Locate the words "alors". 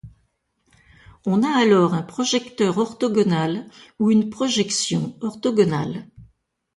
1.49-1.93